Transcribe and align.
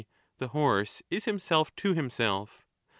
the 0.39 0.47
horse 0.47 1.03
is 1.11 1.25
himself 1.25 1.75
to 1.75 1.93
himself 1.93 2.65